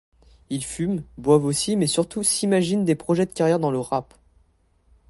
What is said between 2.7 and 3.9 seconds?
des projets de carrière dans le